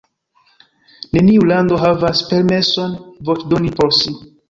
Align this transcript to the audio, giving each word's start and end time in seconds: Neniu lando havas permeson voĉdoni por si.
Neniu 1.19 1.45
lando 1.53 1.79
havas 1.85 2.25
permeson 2.33 2.99
voĉdoni 3.31 3.79
por 3.81 3.99
si. 4.03 4.21